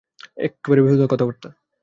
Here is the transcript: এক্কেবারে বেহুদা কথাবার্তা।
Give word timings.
এক্কেবারে 0.37 0.81
বেহুদা 0.81 1.05
কথাবার্তা। 1.09 1.49